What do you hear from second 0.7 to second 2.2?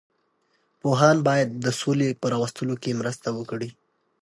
پوهان باید د سولې